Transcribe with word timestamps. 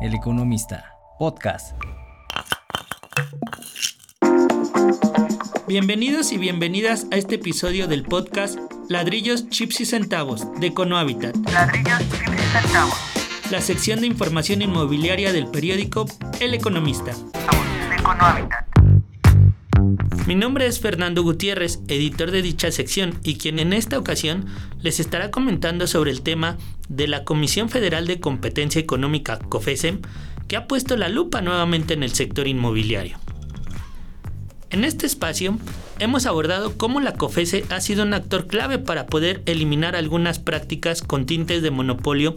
El 0.00 0.14
Economista, 0.14 0.94
podcast. 1.18 1.76
Bienvenidos 5.66 6.32
y 6.32 6.38
bienvenidas 6.38 7.08
a 7.10 7.16
este 7.16 7.34
episodio 7.34 7.88
del 7.88 8.04
podcast 8.04 8.60
Ladrillos, 8.88 9.48
Chips 9.48 9.80
y 9.80 9.86
Centavos 9.86 10.46
de 10.60 10.68
Econohabitat. 10.68 11.36
Ladrillos, 11.52 11.98
chips 11.98 12.32
y 12.32 12.58
centavos. 12.58 12.94
La 13.50 13.60
sección 13.60 14.00
de 14.00 14.06
información 14.06 14.62
inmobiliaria 14.62 15.32
del 15.32 15.48
periódico 15.48 16.06
El 16.38 16.54
Economista. 16.54 17.12
Somos 17.12 17.66
de 17.90 17.96
Econohabitat. 17.96 18.67
Mi 20.28 20.34
nombre 20.34 20.66
es 20.66 20.78
Fernando 20.78 21.22
Gutiérrez, 21.22 21.80
editor 21.88 22.30
de 22.30 22.42
dicha 22.42 22.70
sección, 22.70 23.18
y 23.24 23.36
quien 23.36 23.58
en 23.58 23.72
esta 23.72 23.98
ocasión 23.98 24.44
les 24.82 25.00
estará 25.00 25.30
comentando 25.30 25.86
sobre 25.86 26.10
el 26.10 26.20
tema 26.20 26.58
de 26.90 27.08
la 27.08 27.24
Comisión 27.24 27.70
Federal 27.70 28.06
de 28.06 28.20
Competencia 28.20 28.78
Económica, 28.78 29.38
COFESEM, 29.38 30.02
que 30.46 30.58
ha 30.58 30.66
puesto 30.66 30.98
la 30.98 31.08
lupa 31.08 31.40
nuevamente 31.40 31.94
en 31.94 32.02
el 32.02 32.12
sector 32.12 32.46
inmobiliario. 32.46 33.16
En 34.68 34.84
este 34.84 35.06
espacio 35.06 35.56
hemos 35.98 36.26
abordado 36.26 36.76
cómo 36.76 37.00
la 37.00 37.14
COFESE 37.14 37.64
ha 37.70 37.80
sido 37.80 38.02
un 38.02 38.12
actor 38.12 38.48
clave 38.48 38.78
para 38.78 39.06
poder 39.06 39.42
eliminar 39.46 39.96
algunas 39.96 40.38
prácticas 40.38 41.00
con 41.00 41.24
tintes 41.24 41.62
de 41.62 41.70
monopolio 41.70 42.34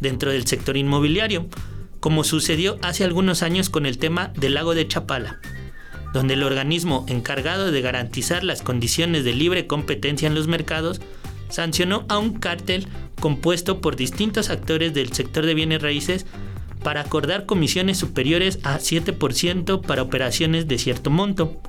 dentro 0.00 0.32
del 0.32 0.46
sector 0.46 0.78
inmobiliario, 0.78 1.46
como 2.00 2.24
sucedió 2.24 2.78
hace 2.80 3.04
algunos 3.04 3.42
años 3.42 3.68
con 3.68 3.84
el 3.84 3.98
tema 3.98 4.32
del 4.34 4.54
lago 4.54 4.74
de 4.74 4.88
Chapala 4.88 5.40
donde 6.14 6.34
el 6.34 6.44
organismo 6.44 7.04
encargado 7.08 7.72
de 7.72 7.82
garantizar 7.82 8.44
las 8.44 8.62
condiciones 8.62 9.24
de 9.24 9.34
libre 9.34 9.66
competencia 9.66 10.28
en 10.28 10.36
los 10.36 10.46
mercados 10.46 11.00
sancionó 11.50 12.06
a 12.08 12.18
un 12.18 12.34
cártel 12.34 12.86
compuesto 13.20 13.80
por 13.80 13.96
distintos 13.96 14.48
actores 14.48 14.94
del 14.94 15.12
sector 15.12 15.44
de 15.44 15.54
bienes 15.54 15.82
raíces 15.82 16.24
para 16.84 17.00
acordar 17.00 17.46
comisiones 17.46 17.98
superiores 17.98 18.60
a 18.62 18.78
7% 18.78 19.80
para 19.82 20.02
operaciones 20.02 20.68
de 20.68 20.78
cierto 20.78 21.10
monto. 21.10 21.60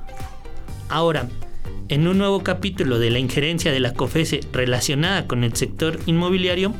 Ahora, 0.89 1.27
en 1.89 2.07
un 2.07 2.19
nuevo 2.19 2.43
capítulo 2.43 2.99
de 2.99 3.09
la 3.09 3.19
injerencia 3.19 3.71
de 3.71 3.79
la 3.79 3.93
COFESE 3.93 4.41
relacionada 4.53 5.25
con 5.25 5.43
el 5.43 5.55
sector 5.55 5.99
inmobiliario, 6.05 6.71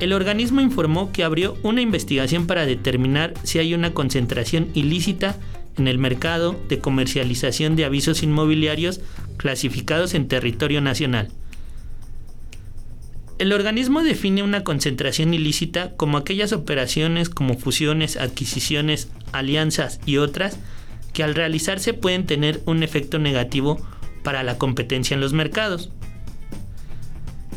el 0.00 0.14
organismo 0.14 0.62
informó 0.62 1.12
que 1.12 1.24
abrió 1.24 1.56
una 1.62 1.82
investigación 1.82 2.46
para 2.46 2.64
determinar 2.64 3.34
si 3.42 3.58
hay 3.58 3.74
una 3.74 3.92
concentración 3.92 4.68
ilícita 4.72 5.36
en 5.78 5.88
el 5.88 5.98
mercado 5.98 6.58
de 6.68 6.78
comercialización 6.78 7.76
de 7.76 7.84
avisos 7.84 8.22
inmobiliarios 8.22 9.00
clasificados 9.36 10.14
en 10.14 10.28
territorio 10.28 10.80
nacional. 10.80 11.28
El 13.38 13.52
organismo 13.52 14.02
define 14.02 14.42
una 14.42 14.64
concentración 14.64 15.34
ilícita 15.34 15.94
como 15.96 16.16
aquellas 16.16 16.52
operaciones 16.52 17.28
como 17.28 17.58
fusiones, 17.58 18.16
adquisiciones, 18.16 19.10
alianzas 19.32 20.00
y 20.06 20.16
otras 20.16 20.58
que 21.12 21.22
al 21.22 21.34
realizarse 21.34 21.92
pueden 21.92 22.24
tener 22.24 22.62
un 22.64 22.82
efecto 22.82 23.18
negativo 23.18 23.78
para 24.22 24.42
la 24.42 24.56
competencia 24.56 25.14
en 25.14 25.20
los 25.20 25.34
mercados. 25.34 25.90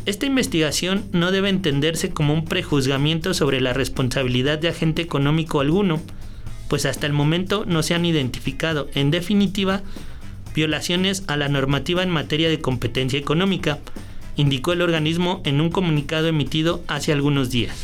Esta 0.06 0.26
investigación 0.26 1.04
no 1.12 1.30
debe 1.30 1.48
entenderse 1.48 2.10
como 2.10 2.34
un 2.34 2.44
prejuzgamiento 2.44 3.32
sobre 3.32 3.60
la 3.60 3.72
responsabilidad 3.72 4.58
de 4.58 4.68
agente 4.68 5.02
económico 5.02 5.60
alguno, 5.60 6.00
pues 6.70 6.86
hasta 6.86 7.08
el 7.08 7.12
momento 7.12 7.64
no 7.66 7.82
se 7.82 7.94
han 7.94 8.04
identificado, 8.04 8.88
en 8.94 9.10
definitiva, 9.10 9.82
violaciones 10.54 11.24
a 11.26 11.36
la 11.36 11.48
normativa 11.48 12.04
en 12.04 12.10
materia 12.10 12.48
de 12.48 12.60
competencia 12.60 13.18
económica, 13.18 13.80
indicó 14.36 14.72
el 14.72 14.80
organismo 14.80 15.42
en 15.44 15.60
un 15.60 15.70
comunicado 15.70 16.28
emitido 16.28 16.84
hace 16.86 17.10
algunos 17.10 17.50
días. 17.50 17.74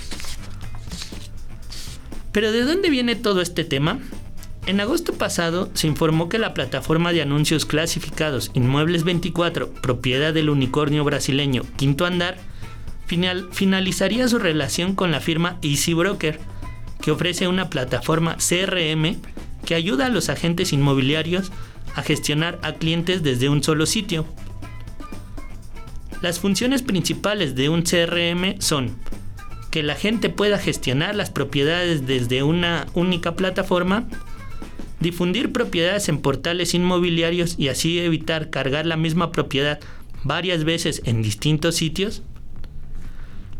Pero 2.31 2.53
¿de 2.53 2.63
dónde 2.63 2.89
viene 2.89 3.17
todo 3.17 3.41
este 3.41 3.65
tema? 3.65 3.99
En 4.67 4.81
agosto 4.81 5.15
pasado 5.15 5.69
se 5.75 5.89
informó 5.89 6.29
que 6.29 6.39
la 6.39 6.55
plataforma 6.55 7.13
de 7.13 7.23
anuncios 7.23 7.67
clasificados 7.67 8.53
Inmuebles 8.55 9.03
24, 9.03 9.69
propiedad 9.83 10.33
del 10.33 10.49
unicornio 10.49 11.03
brasileño 11.03 11.65
Quinto 11.77 12.07
Andar, 12.07 12.39
finalizaría 13.07 14.29
su 14.29 14.39
relación 14.39 14.95
con 14.95 15.11
la 15.11 15.21
firma 15.21 15.59
Easy 15.63 15.93
Broker, 15.93 16.39
que 17.07 17.13
ofrece 17.13 17.47
una 17.47 17.71
plataforma 17.71 18.37
CRM 18.37 19.15
que 19.65 19.77
ayuda 19.77 20.07
a 20.07 20.09
los 20.09 20.29
agentes 20.29 20.73
inmobiliarios 20.73 21.53
a 21.95 22.03
gestionar 22.03 22.59
a 22.63 22.73
clientes 22.73 23.23
desde 23.23 23.49
un 23.49 23.63
solo 23.63 23.87
sitio. 23.87 24.27
Las 26.21 26.41
funciones 26.41 26.83
principales 26.83 27.55
de 27.55 27.69
un 27.69 27.83
CRM 27.83 28.61
son 28.61 28.97
que 29.71 29.85
la 29.85 29.95
gente 29.95 30.31
pueda 30.31 30.59
gestionar 30.59 31.15
las 31.15 31.31
propiedades 31.31 32.09
desde 32.09 32.43
una 32.43 32.89
única 32.95 33.37
plataforma, 33.37 34.09
difundir 34.99 35.53
propiedades 35.53 36.09
en 36.09 36.19
portales 36.19 36.75
inmobiliarios 36.75 37.55
y 37.57 37.69
así 37.69 38.01
evitar 38.01 38.51
cargar 38.51 38.85
la 38.85 38.97
misma 38.97 39.31
propiedad 39.31 39.79
varias 40.25 40.65
veces 40.65 41.03
en 41.05 41.23
distintos 41.23 41.77
sitios, 41.77 42.25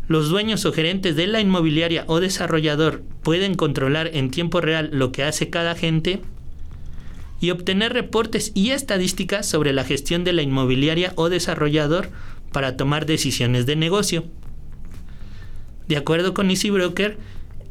los 0.07 0.29
dueños 0.29 0.65
o 0.65 0.71
gerentes 0.71 1.15
de 1.15 1.27
la 1.27 1.41
inmobiliaria 1.41 2.05
o 2.07 2.19
desarrollador 2.19 3.03
pueden 3.23 3.55
controlar 3.55 4.09
en 4.13 4.31
tiempo 4.31 4.61
real 4.61 4.89
lo 4.93 5.11
que 5.11 5.23
hace 5.23 5.49
cada 5.49 5.71
agente 5.71 6.21
y 7.39 7.51
obtener 7.51 7.93
reportes 7.93 8.51
y 8.55 8.71
estadísticas 8.71 9.45
sobre 9.45 9.73
la 9.73 9.83
gestión 9.83 10.23
de 10.23 10.33
la 10.33 10.41
inmobiliaria 10.41 11.13
o 11.15 11.29
desarrollador 11.29 12.09
para 12.51 12.77
tomar 12.77 13.05
decisiones 13.05 13.65
de 13.65 13.75
negocio. 13.75 14.25
De 15.87 15.97
acuerdo 15.97 16.33
con 16.33 16.49
Easy 16.49 16.69
Broker, 16.69 17.17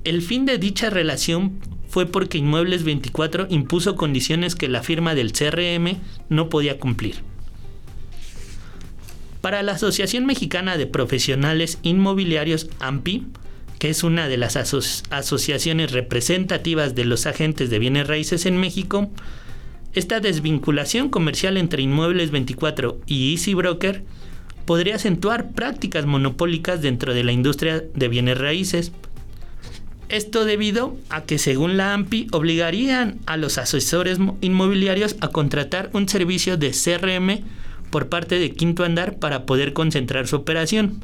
el 0.05 0.23
fin 0.23 0.47
de 0.47 0.59
dicha 0.59 0.91
relación 0.91 1.59
fue 1.89 2.07
porque 2.07 2.39
Inmuebles 2.39 2.85
24 2.85 3.47
impuso 3.51 3.97
condiciones 3.97 4.55
que 4.55 4.69
la 4.69 4.83
firma 4.83 5.15
del 5.15 5.33
CRM 5.33 5.97
no 6.29 6.49
podía 6.49 6.79
cumplir. 6.79 7.17
Para 9.47 9.63
la 9.63 9.75
Asociación 9.75 10.27
Mexicana 10.27 10.77
de 10.77 10.89
Profesionales 10.89 11.79
Inmobiliarios, 11.83 12.69
AMPI, 12.81 13.29
que 13.79 13.91
es 13.91 14.03
una 14.03 14.27
de 14.27 14.37
las 14.37 14.57
asociaciones 14.57 15.93
representativas 15.93 16.97
de 16.97 17.05
los 17.05 17.27
agentes 17.27 17.71
de 17.71 17.79
bienes 17.79 18.09
raíces 18.09 18.45
en 18.45 18.57
México, 18.57 19.09
esta 19.93 20.19
desvinculación 20.19 21.11
comercial 21.11 21.59
entre 21.59 21.85
Inmuebles 21.85 22.33
24 22.33 23.01
y 23.07 23.35
Easy 23.35 23.55
Broker 23.55 24.03
podría 24.65 24.97
acentuar 24.97 25.53
prácticas 25.53 26.07
monopólicas 26.07 26.83
dentro 26.83 27.15
de 27.15 27.23
la 27.23 27.31
industria 27.31 27.85
de 27.95 28.09
bienes 28.09 28.39
raíces. 28.39 28.91
Esto 30.09 30.45
debido 30.45 30.97
a 31.09 31.23
que 31.23 31.39
según 31.39 31.77
la 31.77 31.95
AMPI 31.95 32.27
obligarían 32.33 33.21
a 33.27 33.37
los 33.37 33.59
asesores 33.59 34.19
inmobiliarios 34.41 35.15
a 35.21 35.29
contratar 35.29 35.91
un 35.93 36.09
servicio 36.09 36.57
de 36.57 36.73
CRM 36.73 37.45
por 37.97 38.11
parte 38.11 38.39
de 38.39 38.51
Quinto 38.51 38.85
Andar 38.85 39.19
para 39.19 39.47
poder 39.47 39.73
concentrar 39.73 40.27
su 40.27 40.37
operación. 40.37 41.03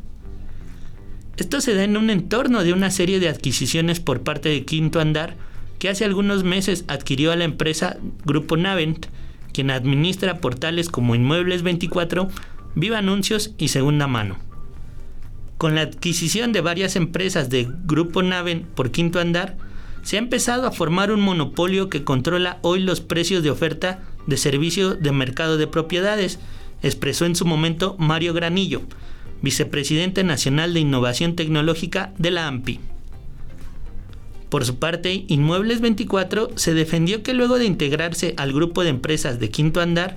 Esto 1.39 1.63
se 1.63 1.75
da 1.75 1.85
en 1.85 1.97
un 1.97 2.11
entorno 2.11 2.65
de 2.65 2.75
una 2.75 2.91
serie 2.91 3.19
de 3.19 3.31
adquisiciones 3.31 3.99
por 3.99 4.21
parte 4.21 4.51
de 4.51 4.67
Quinto 4.67 5.01
Andar 5.01 5.39
que 5.79 5.89
hace 5.89 6.05
algunos 6.05 6.45
meses 6.45 6.85
adquirió 6.89 7.33
a 7.33 7.37
la 7.37 7.45
empresa 7.45 7.97
Grupo 8.27 8.59
Navent, 8.59 9.07
quien 9.55 9.71
administra 9.71 10.37
portales 10.43 10.91
como 10.91 11.15
Inmuebles 11.15 11.63
24, 11.63 12.29
Viva 12.75 12.99
Anuncios 12.99 13.55
y 13.57 13.69
Segunda 13.69 14.07
Mano. 14.07 14.37
Con 15.57 15.75
la 15.75 15.81
adquisición 15.81 16.53
de 16.53 16.61
varias 16.61 16.95
empresas 16.95 17.49
de 17.49 17.69
Grupo 17.87 18.23
Navent 18.23 18.67
por 18.67 18.91
Quinto 18.91 19.19
Andar, 19.19 19.57
se 20.03 20.17
ha 20.17 20.19
empezado 20.19 20.67
a 20.67 20.73
formar 20.73 21.11
un 21.11 21.23
monopolio 21.23 21.89
que 21.89 22.05
controla 22.05 22.59
hoy 22.61 22.81
los 22.81 23.01
precios 23.01 23.43
de 23.43 23.51
oferta 23.51 24.01
de 24.27 24.37
servicio 24.37 24.95
de 24.95 25.13
mercado 25.13 25.57
de 25.57 25.67
propiedades, 25.67 26.39
expresó 26.83 27.27
en 27.27 27.37
su 27.37 27.45
momento 27.45 27.97
Mario 27.99 28.35
Granillo, 28.35 28.83
vicepresidente 29.43 30.25
nacional 30.25 30.75
de 30.75 30.81
Innovación 30.81 31.37
Tecnológica 31.37 32.13
de 32.19 32.31
la 32.31 32.47
AMPI. 32.47 32.81
Por 34.49 34.65
su 34.65 34.79
parte, 34.79 35.25
Inmuebles 35.29 35.81
24 35.81 36.51
se 36.57 36.75
defendió 36.75 37.23
que 37.23 37.33
luego 37.33 37.59
de 37.59 37.65
integrarse 37.65 38.35
al 38.37 38.53
grupo 38.53 38.83
de 38.85 38.91
empresas 38.91 39.41
de 39.41 39.51
Quinto 39.51 39.81
Andar, 39.81 40.17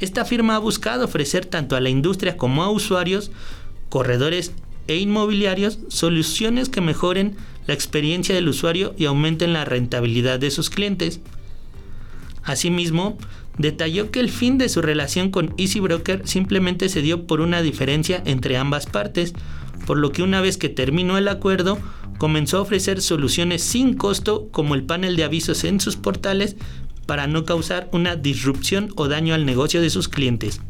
esta 0.00 0.24
firma 0.24 0.56
ha 0.56 0.58
buscado 0.58 1.04
ofrecer 1.04 1.46
tanto 1.46 1.76
a 1.76 1.80
la 1.80 1.88
industria 1.88 2.36
como 2.36 2.62
a 2.62 2.70
usuarios, 2.70 3.30
corredores 3.88 4.52
e 4.88 4.96
inmobiliarios 4.96 5.78
soluciones 5.88 6.68
que 6.68 6.80
mejoren 6.80 7.36
la 7.66 7.74
experiencia 7.74 8.34
del 8.34 8.48
usuario 8.48 8.94
y 8.96 9.04
aumenten 9.04 9.52
la 9.52 9.64
rentabilidad 9.64 10.40
de 10.40 10.50
sus 10.50 10.70
clientes. 10.70 11.20
Asimismo, 12.48 13.18
detalló 13.58 14.10
que 14.10 14.20
el 14.20 14.30
fin 14.30 14.56
de 14.56 14.70
su 14.70 14.80
relación 14.80 15.30
con 15.30 15.52
Easy 15.58 15.80
Broker 15.80 16.22
simplemente 16.24 16.88
se 16.88 17.02
dio 17.02 17.26
por 17.26 17.42
una 17.42 17.60
diferencia 17.60 18.22
entre 18.24 18.56
ambas 18.56 18.86
partes, 18.86 19.34
por 19.86 19.98
lo 19.98 20.12
que 20.12 20.22
una 20.22 20.40
vez 20.40 20.56
que 20.56 20.70
terminó 20.70 21.18
el 21.18 21.28
acuerdo, 21.28 21.78
comenzó 22.16 22.56
a 22.56 22.62
ofrecer 22.62 23.02
soluciones 23.02 23.62
sin 23.62 23.92
costo 23.92 24.48
como 24.50 24.74
el 24.74 24.84
panel 24.84 25.14
de 25.14 25.24
avisos 25.24 25.62
en 25.64 25.78
sus 25.78 25.96
portales 25.96 26.56
para 27.04 27.26
no 27.26 27.44
causar 27.44 27.90
una 27.92 28.16
disrupción 28.16 28.92
o 28.96 29.08
daño 29.08 29.34
al 29.34 29.44
negocio 29.44 29.82
de 29.82 29.90
sus 29.90 30.08
clientes. 30.08 30.62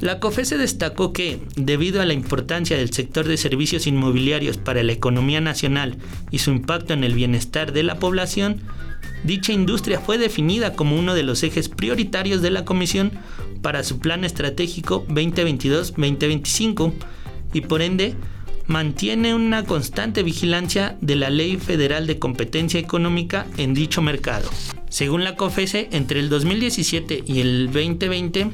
La 0.00 0.20
COFESE 0.20 0.56
destacó 0.56 1.12
que, 1.12 1.40
debido 1.56 2.00
a 2.00 2.06
la 2.06 2.12
importancia 2.12 2.76
del 2.76 2.92
sector 2.92 3.26
de 3.26 3.36
servicios 3.36 3.88
inmobiliarios 3.88 4.56
para 4.56 4.84
la 4.84 4.92
economía 4.92 5.40
nacional 5.40 5.96
y 6.30 6.38
su 6.38 6.50
impacto 6.50 6.92
en 6.92 7.02
el 7.02 7.14
bienestar 7.14 7.72
de 7.72 7.84
la 7.84 7.98
población, 8.00 8.62
dicha 9.24 9.52
industria 9.52 10.00
fue 10.00 10.18
definida 10.18 10.74
como 10.74 10.98
uno 10.98 11.14
de 11.14 11.22
los 11.22 11.42
ejes 11.42 11.68
prioritarios 11.68 12.42
de 12.42 12.50
la 12.50 12.64
Comisión 12.64 13.12
para 13.60 13.84
su 13.84 13.98
Plan 13.98 14.24
Estratégico 14.24 15.06
2022-2025 15.08 16.92
y 17.52 17.60
por 17.62 17.82
ende 17.82 18.14
mantiene 18.66 19.34
una 19.34 19.64
constante 19.64 20.22
vigilancia 20.22 20.96
de 21.00 21.16
la 21.16 21.30
Ley 21.30 21.56
Federal 21.56 22.06
de 22.06 22.18
Competencia 22.18 22.78
Económica 22.80 23.46
en 23.56 23.72
dicho 23.74 24.02
mercado. 24.02 24.48
Según 24.88 25.24
la 25.24 25.36
COFESE, 25.36 25.88
entre 25.92 26.20
el 26.20 26.28
2017 26.28 27.24
y 27.26 27.40
el 27.40 27.66
2020, 27.66 28.50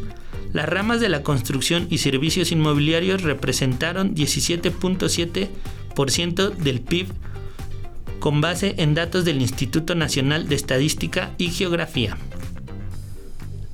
las 0.53 0.69
ramas 0.69 1.01
de 1.01 1.09
la 1.09 1.23
construcción 1.23 1.87
y 1.91 1.99
servicios 1.99 2.53
inmobiliarios 2.53 3.23
representaron 3.23 4.15
17.7% 4.15 6.55
del 6.55 6.81
PIB 6.81 7.09
con 8.19 8.41
base 8.41 8.75
en 8.79 8.95
datos 8.95 9.25
del 9.25 9.41
Instituto 9.41 9.95
Nacional 9.95 10.49
de 10.49 10.55
Estadística 10.55 11.35
y 11.39 11.49
Geografía. 11.49 12.17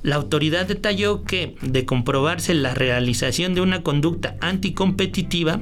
La 0.03 0.17
autoridad 0.17 0.67
detalló 0.67 1.23
que, 1.23 1.55
de 1.61 1.85
comprobarse 1.85 2.53
la 2.53 2.75
realización 2.75 3.55
de 3.55 3.61
una 3.61 3.81
conducta 3.81 4.35
anticompetitiva, 4.39 5.61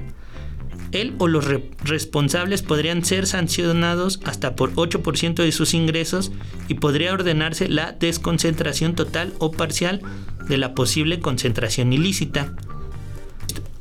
él 0.92 1.16
o 1.18 1.28
los 1.28 1.46
responsables 1.84 2.62
podrían 2.62 3.04
ser 3.04 3.26
sancionados 3.26 4.20
hasta 4.26 4.56
por 4.56 4.74
8% 4.74 5.36
de 5.36 5.52
sus 5.52 5.74
ingresos 5.74 6.32
y 6.68 6.76
podría 6.76 7.14
ordenarse 7.14 7.68
la 7.68 7.94
desconcentración 7.94 8.96
total 8.96 9.34
o 9.40 9.52
parcial 9.52 10.02
de 10.48 10.58
la 10.58 10.76
posible 10.76 11.20
concentración 11.20 11.94
ilícita. 11.94 12.54